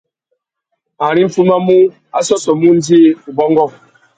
[1.07, 1.77] Ari nʼfumamú,
[2.17, 3.65] a sôssômú undjï, ubôngô.